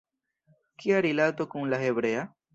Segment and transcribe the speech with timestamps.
[0.83, 2.27] Kia rilato kun la hebrea?